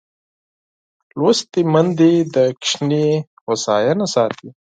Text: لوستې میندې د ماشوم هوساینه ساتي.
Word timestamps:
لوستې 1.19 1.61
میندې 1.73 2.11
د 2.33 2.37
ماشوم 2.51 2.91
هوساینه 3.45 4.05
ساتي. 4.13 4.49